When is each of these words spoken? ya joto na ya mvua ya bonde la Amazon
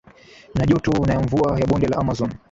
ya 0.59 0.65
joto 0.65 1.05
na 1.05 1.13
ya 1.13 1.19
mvua 1.21 1.59
ya 1.59 1.67
bonde 1.67 1.87
la 1.87 1.97
Amazon 1.97 2.33